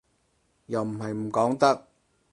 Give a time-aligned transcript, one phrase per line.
[0.65, 1.85] 又唔係唔講得